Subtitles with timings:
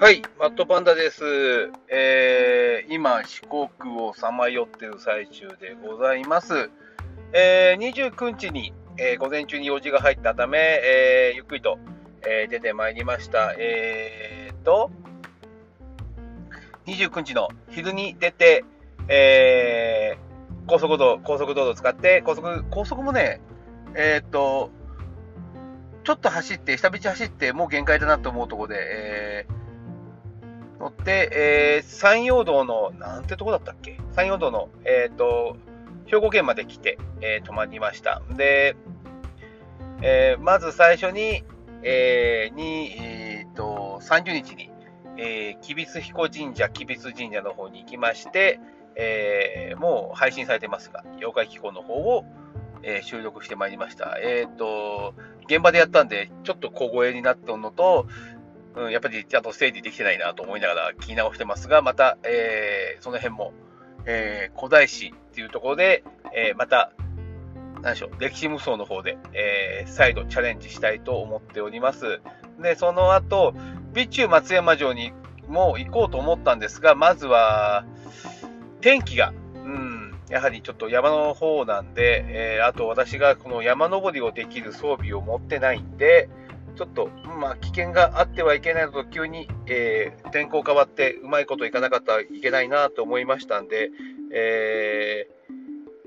[0.00, 1.22] はい、マットパンダです。
[1.90, 6.70] えー、今、四国をさまよっている最中でございます。
[7.34, 11.78] えー、29日に、えー午前中に用事が入ったため、えーゆっくりと、
[12.26, 13.54] えー出てまいりました。
[13.58, 14.90] えーと、
[16.86, 18.64] 29日の昼に出て、
[19.06, 23.42] えー高速道路、高速道路を使って、高速、高速もね、
[23.94, 24.70] えーと、
[26.04, 29.59] ちょっと走って、下道走って、もう限界だなと思うところで、えー
[30.90, 33.98] って、えー山陽道の、なんてとこだったっけ？
[34.12, 35.56] 山陽道の、えーと、
[36.06, 38.22] 兵庫県まで来て、えー泊まりました。
[38.36, 38.76] で、
[40.02, 41.44] えーまず最初に、
[41.82, 44.70] えーに、えーっと、30日に、
[45.16, 48.60] えー、吉備津彦神社、吉備津神社の方に行きまして、
[48.96, 52.24] えーもう配信されてますが、妖怪気候の方を、
[52.82, 54.18] えー収録してまいりました。
[54.20, 55.14] えっ、と、
[55.46, 58.06] 現場でやったんで、ちょっと小声になったのと、
[58.76, 63.52] うん、やっぱりちゃんと整理できてないなと思いながら聞き直してますが、また、えーその辺も、
[64.06, 66.04] えー古代史っていうところで、
[66.34, 66.92] えーまた、
[67.82, 72.20] 何でしょう、歴史無双の方で、え再度チャレンジしたいと思っております。
[72.60, 73.54] で、その後、
[73.92, 75.12] 備中松山城に
[75.48, 77.84] も行こうと思ったんですが、まずは、
[78.80, 79.32] 天気が、
[79.64, 86.28] うん、やはりちょっと山の方なんで、えーあと私がこの山登りをできる装備を持ってないんで、
[86.76, 93.90] ちょっと、まあ、危険があってはいけないのと、急に、えー天候変わって、うまいこといかなかったらいけないなと思いましたんで、
[94.32, 95.40] えー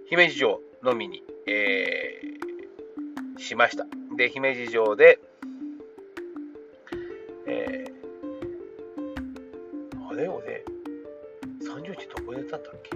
[0.09, 3.85] 姫路城のみに、えーしました。
[4.15, 5.19] で、姫路城で、
[7.47, 7.93] えー
[10.09, 10.63] あれ俺、
[11.61, 12.95] 30日どこでやったんだっけ？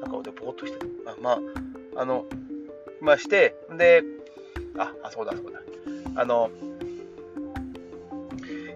[0.00, 0.90] なんか俺、ぼーっとしてる。
[1.06, 2.26] あまあ、あの、
[3.00, 4.02] まして、で、
[4.76, 5.60] あ、あ、そうだ、そうだ。
[6.14, 6.50] あの、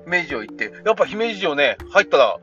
[0.06, 2.38] 姫路城行って、やっぱ姫路城ね、入ったら、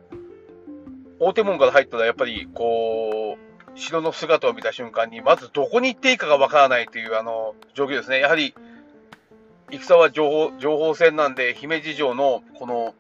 [1.19, 8.19] 大手門から入ったら、やっぱり、こう、城の姿を見た瞬間に、まずどこに行っていいかがわからないという、あの、状況ですね。
[8.19, 8.53] やはり、
[9.72, 12.94] 戦は情報、情報戦なんで、姫路城の、この、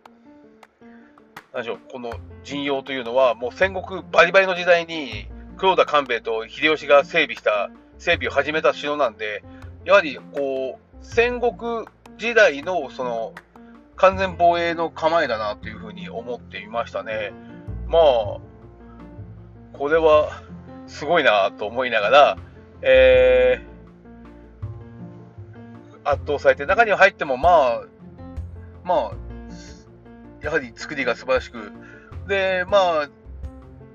[1.53, 2.13] なんでしょう、この
[2.45, 9.43] 陣容というのは、もう戦国バリバリの時代に、黒田官兵衛と秀吉が整備した、整備を始めた城なんで、
[9.83, 11.85] やはり、こう、戦国
[12.17, 13.33] 時代の、その、
[13.95, 17.31] 完全防衛の構えだなというふうに思っていましたね。
[17.87, 18.39] まあ、
[19.73, 20.41] これは
[20.87, 22.37] すごいなと思いながら、
[22.81, 23.73] えー
[26.03, 27.81] 圧倒されて、中に入っても、まあ、
[28.83, 29.11] まあ、
[30.41, 31.71] やはり作りが素晴らしく、
[32.27, 33.09] で、まあ、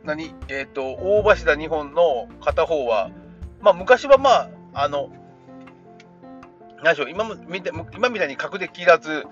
[0.05, 3.11] 何、えっ、と、大柱2本の片方は、
[3.61, 5.11] まあ、昔はまあ、あの、
[6.83, 9.25] 何でしょう、今見て今みたいに角で切らず、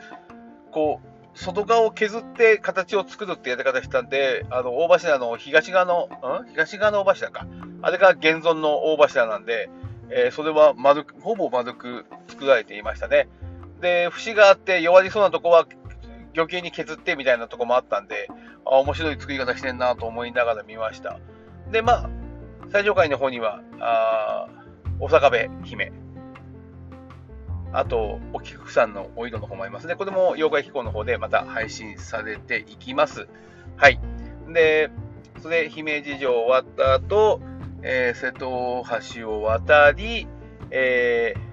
[0.70, 6.08] こう、外側を削って形を作るってやり方したんで、あの、大柱の東側の、
[6.44, 6.48] ん？
[6.50, 7.46] 東側の大柱か。
[7.82, 9.68] あれが現存の大柱なんで、
[10.08, 13.28] えーそれは丸く、ほぼ丸く作られていましたね。
[13.80, 15.66] で、節があって弱りそうなとこは
[16.34, 18.28] 余計に削ってみたいなとこもあったんで、
[18.64, 21.18] あ面白い作り方してんなと思いながら見ました。
[21.70, 22.10] で、まあ、
[22.72, 24.66] 最上階の方には、あー
[24.98, 25.92] お坂部姫、
[27.78, 29.96] あと、お菊さんのお色の方もありますね。
[29.96, 33.28] これも妖怪機構の方でまた配信されていきます。
[33.76, 34.00] はい。
[34.48, 34.90] で、
[35.42, 37.40] それで、姫路城終わった後、
[37.82, 38.84] えー瀬戸大
[39.14, 40.26] 橋を渡り、
[40.70, 41.46] えー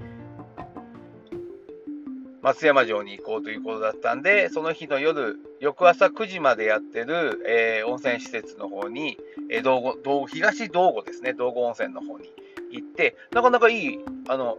[2.41, 9.17] 松山城に行こうということだったんで、その日の夜、翌朝9時までやってる、えー温泉施設の方に、
[9.49, 12.29] え道後道東道後ですね、道後温泉の方に
[12.71, 14.57] 行って、なかなかいいあの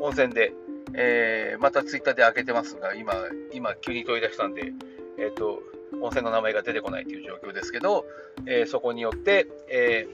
[0.00, 0.52] 温泉で、
[0.94, 3.14] えーまたツイッターで開けてますが、今、
[3.52, 4.72] 今急に取り出したんで、
[5.18, 5.60] えっ、と、
[6.00, 8.04] 温泉の名前が出てこないという状況ですけど、
[8.46, 10.06] えーそこによって、え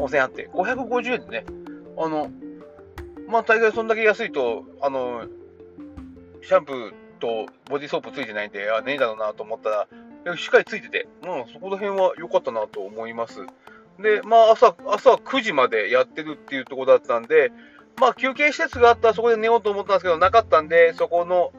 [0.00, 1.46] 温泉あって、550円でね、
[1.96, 2.30] あの、
[3.28, 5.24] まあ、大概そんだけ安いと、あの、
[6.42, 9.88] シャンプーとボディーソープついてないんで、あ、ねえだろうなと思った
[10.24, 13.40] ら、しっかりついてて、うん、そこら辺は良かったなと思います。
[13.98, 17.52] で、まあ、朝、朝9時までやってるっていうところだったんで、
[17.96, 21.52] まあ、休憩施設があったらそこで寝ようと思ったんですけど、なかったんで、そこの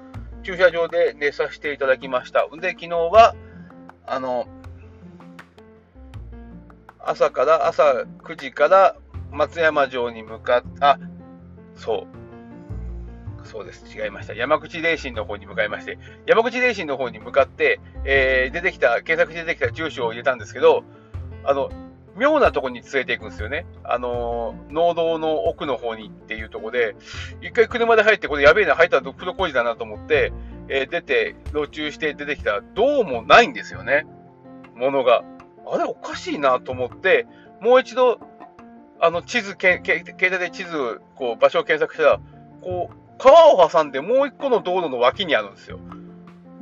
[0.43, 2.47] 駐車場で寝させていただきました。
[2.61, 3.35] で、昨日は、
[4.05, 4.47] あの、
[6.99, 7.83] 朝から、朝
[8.23, 8.95] 9時から
[9.31, 10.99] 松山城に向かっあ、
[11.75, 12.05] そ
[13.43, 13.47] う。
[13.47, 13.85] そうです。
[13.95, 14.33] 違いました。
[14.33, 20.83] 山口霊神の方に向かいまして、山口霊神の方に向かって、えー出てきた、検索して出てきた住所を入れたんですけど、
[21.43, 21.69] あの、
[22.15, 23.65] 妙なとこに連れていくんですよね。
[23.83, 26.95] あの農道の奥の方にっていうとこで、
[27.41, 30.31] 一回車で入って、これやべえな、入ったらプロ工事だなと思って、
[30.67, 34.05] えー、出て、路中して出てきたら、どうもないんですよね。
[34.75, 35.23] ものが。
[35.67, 37.27] あれ、おかしいなと思って、
[37.61, 38.19] もう一度、
[38.99, 42.19] あの、地図、携帯で地図、こう、場所を検索したら、
[42.61, 45.79] こう、川を挟んでもう一個の道路の脇にあるんですよ。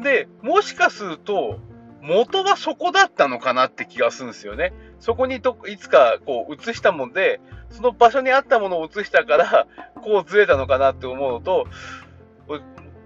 [0.01, 1.59] で、もしかすると、
[2.01, 4.73] 元はそこだったのかなって気がするんですよね。
[5.03, 11.67] そこにといつかこう移したもんで、その場所にあったものを移したから、こうずれたのかなって思うのと、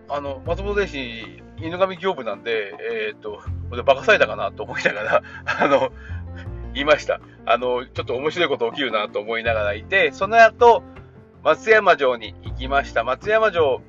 [0.08, 2.76] あの、松本電子、犬神業務なんで、
[3.10, 3.42] えっ、と、
[3.72, 5.24] これバカされたかなと思いながら、
[5.60, 5.92] あの、
[6.76, 7.20] 言いました。
[7.48, 10.84] あの、ちょっと面白いこと起きるなと思いながらいて、その後、
[11.42, 13.04] 松山城に行きました。
[13.06, 13.82] 松山城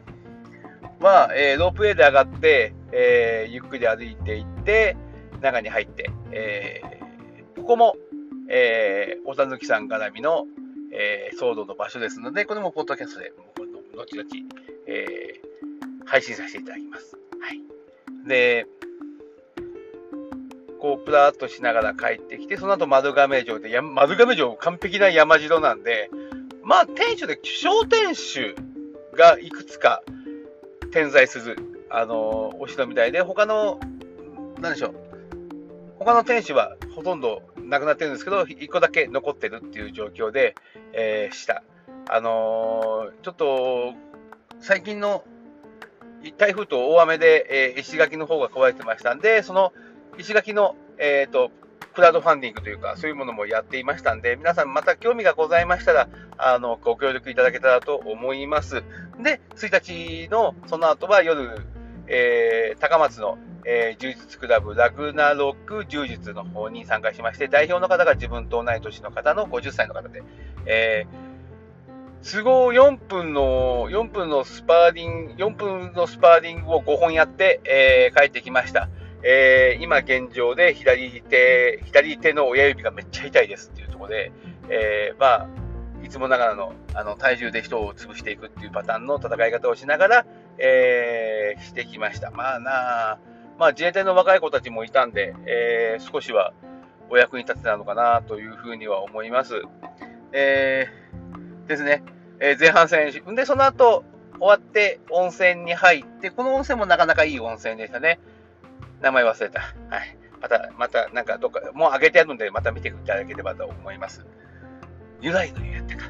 [1.01, 4.97] は、えー、ロープウェイで上がって、えー、ゆっくり歩いていって、
[5.43, 6.88] 中に入って、えー、
[7.69, 7.97] ここも、
[8.49, 10.47] えー、おたぬきさん絡みの、
[10.91, 13.31] えー、騒動の場所ですので、これもポッドキャストで、
[13.95, 14.27] 後々、
[14.87, 17.15] えー、配信させていただきます。
[17.39, 17.61] はい。
[18.27, 18.67] で、
[20.81, 26.09] こう、プラーっとしながら帰ってきて、その後丸亀城で、丸亀城完璧な山城なんで、
[26.63, 28.55] まあ、天守で小天守
[29.15, 30.03] がいくつか
[30.91, 31.59] 点在する、
[31.91, 33.79] あのお城みたいで、他の、
[34.59, 34.95] なんでしょう、
[35.99, 40.55] 他の天守はほとんどなくなってるんですけど、1個だけ残ってるっていう状況で、
[40.93, 41.63] えー、した。
[42.09, 43.95] あのー、ちょっと、
[44.61, 45.25] 最近の
[46.37, 49.73] 台風と大雨で、えー、石垣の方が壊れてましたんで、その
[50.19, 51.51] 石垣の、えっ、と、
[51.95, 58.83] クラウドファンディングというか、そういうものもやっていましたんで、皆さんまた興味がございましたら、あの、ご協力いただけたらと思います。
[59.21, 61.61] で、1日のその後は夜、
[62.07, 63.39] えー、高松の、
[63.71, 70.23] えー、柔術クラブラグナロック柔術の方に参加しまして、代表の方が自分と同い年の方の50歳の方で、
[70.65, 78.89] えー、都合4分の、4分のスパーリング、4分のスパーリングを5本やって、えー、帰ってきました。
[79.23, 84.33] えー、今現状で左手、左手の親指がめっちゃ痛いですっていうところで、
[84.71, 85.49] えー、まあ、
[86.03, 90.27] いつもながらのあの体重で人を潰していくっていうパターンの戦い方をしながら、
[90.57, 92.31] えー、してきました。
[92.31, 92.71] まあな
[93.11, 93.19] あ、
[93.59, 96.53] まあ自衛隊の若い子たちもいたんで、えー、少しは
[97.11, 99.63] お役に立てたのかなというふうには思います。
[100.33, 102.03] えー、ですね。
[102.41, 104.05] えー、前半戦、で、その後
[104.39, 108.21] 終わって温泉に入って、この温泉もなかなかいい温泉でしたね。
[109.01, 109.61] 名前忘れた。
[109.61, 109.67] は
[110.05, 110.17] い。
[110.41, 114.25] また、また、なんか、どっか、もう上げてあるので、また見ていただければと思います。
[115.21, 116.05] 由来の湯やったか。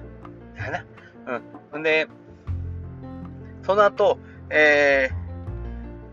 [0.56, 0.84] だな。
[1.72, 1.80] うん。
[1.80, 2.06] んで、
[3.62, 4.18] その後、
[4.50, 5.27] えー、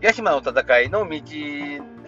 [0.00, 1.20] 屋島の戦いの道、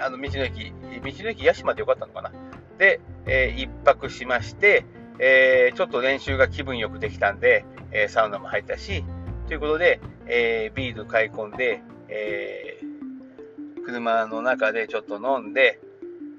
[0.01, 2.33] あの、道の駅、道の駅屋島でよかったのかな。
[2.79, 4.85] で、えー、一泊しまして、
[5.19, 9.05] えー、ちょっと練習が気分よくできたんで、えー、サウナも入ったし、
[9.49, 15.81] ということで、えー、ビール買い込んで、えー、車の中でちょっと飲んで、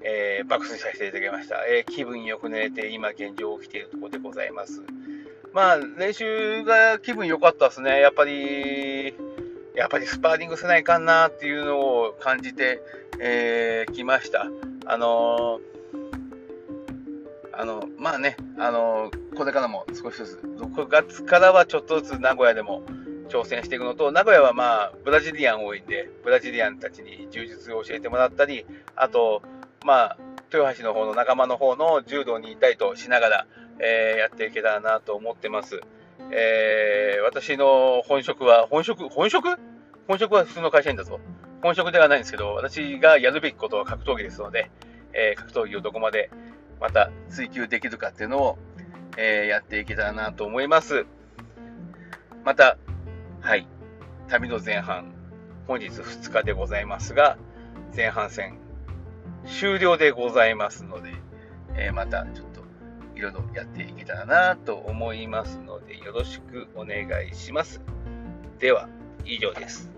[0.01, 1.65] えー、爆睡させていただきました。
[1.67, 4.81] えー、気分よく寝れて、今現状起きているところでございます。
[5.51, 7.99] まあ、練習が気分良かったですね。
[7.99, 9.15] やっぱり、
[9.79, 12.81] やっぱりスパーリングせないかんなっていうのを感じて、
[13.21, 14.45] えー、ました。
[14.85, 22.83] あのー、あの、まあね、あのー、これからも少しずつ、6月からはちょっとずつ名古屋でも、
[23.29, 28.65] 挑戦していくのと、名古屋はまあ、ブラジリアン多いんで、ブラジリアンたちに柔術を教えてもらったり、
[28.97, 29.41] あと、
[29.85, 30.17] まあ、
[30.51, 33.47] 豊橋の方の仲間の方の柔道にいたりとしながら、
[33.79, 35.79] えー、やっていけたらなと思ってます。
[36.31, 39.57] えー、私の本職は、本職、本職？
[40.07, 41.19] 本職は普通の会社員だぞ。
[41.61, 44.71] 本職ではないんですけど、私がやるべきことは格闘技ですので、
[45.13, 46.29] えー、格闘技をどこまで
[46.79, 48.57] また追求できるかっていうのを、
[49.17, 51.05] えー、やっていけたらなと思います。
[52.43, 52.77] また、
[53.41, 53.67] はい。
[54.27, 55.11] 旅の前半、
[55.67, 57.37] 本日2日でございますが、
[57.95, 58.59] 前半戦
[59.45, 61.13] 終了でございますので、
[61.75, 62.58] えー、またちょっと
[63.19, 67.81] いろいろやっていけたらなと思いますので、よろしくお願いします。
[68.59, 68.87] では、
[69.25, 69.91] 以上です。